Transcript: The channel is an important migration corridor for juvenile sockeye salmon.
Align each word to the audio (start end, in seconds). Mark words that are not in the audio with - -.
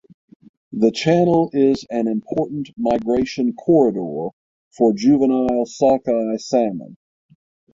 The 0.73 0.89
channel 0.89 1.51
is 1.53 1.85
an 1.91 2.07
important 2.07 2.71
migration 2.75 3.53
corridor 3.53 4.29
for 4.75 4.93
juvenile 4.93 5.67
sockeye 5.67 6.37
salmon. 6.37 6.97